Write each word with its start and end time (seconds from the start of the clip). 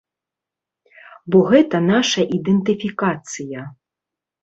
Бо 1.35 1.43
гэта 1.51 1.83
наша 1.91 2.27
ідэнтыфікацыя. 2.41 3.71